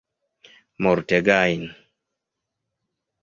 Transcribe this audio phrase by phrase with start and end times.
[0.85, 1.67] Multegajn!